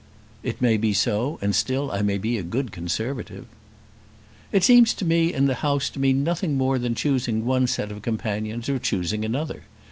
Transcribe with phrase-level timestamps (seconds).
[0.41, 3.45] "It may be so, and still I may be a good Conservative."
[4.51, 7.91] "It seems to me in the House to mean nothing more than choosing one set
[7.91, 9.61] of companions or choosing another.